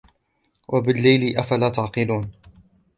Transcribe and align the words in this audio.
وبالليل 0.67 1.37
أفلا 1.37 1.69
تعقلون 1.69 2.31